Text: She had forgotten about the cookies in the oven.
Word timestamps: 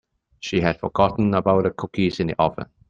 She 0.39 0.61
had 0.61 0.79
forgotten 0.79 1.35
about 1.35 1.61
the 1.61 1.69
cookies 1.69 2.19
in 2.19 2.25
the 2.25 2.35
oven. 2.39 2.65